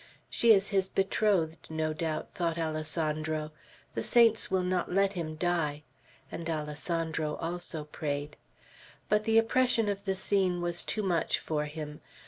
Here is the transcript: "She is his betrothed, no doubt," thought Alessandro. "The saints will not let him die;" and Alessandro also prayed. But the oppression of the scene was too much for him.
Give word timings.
"She 0.31 0.51
is 0.51 0.69
his 0.69 0.87
betrothed, 0.87 1.67
no 1.69 1.93
doubt," 1.93 2.33
thought 2.33 2.57
Alessandro. 2.57 3.51
"The 3.93 4.01
saints 4.01 4.49
will 4.49 4.63
not 4.63 4.91
let 4.91 5.13
him 5.13 5.35
die;" 5.35 5.83
and 6.31 6.49
Alessandro 6.49 7.35
also 7.35 7.83
prayed. 7.83 8.35
But 9.09 9.25
the 9.25 9.37
oppression 9.37 9.87
of 9.89 10.05
the 10.05 10.15
scene 10.15 10.59
was 10.59 10.81
too 10.81 11.03
much 11.03 11.37
for 11.37 11.65
him. 11.65 12.01